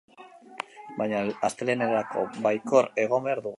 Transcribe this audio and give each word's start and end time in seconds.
Baina 1.01 1.19
astelehenerako 1.49 2.25
baikor 2.49 2.93
egon 3.07 3.29
behar 3.29 3.43
dugu. 3.49 3.49